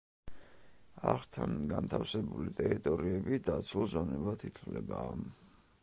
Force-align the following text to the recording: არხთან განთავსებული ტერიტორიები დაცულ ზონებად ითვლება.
არხთან 1.11 1.53
განთავსებული 1.73 2.55
ტერიტორიები 2.61 3.41
დაცულ 3.51 3.87
ზონებად 3.95 4.49
ითვლება. 4.53 5.07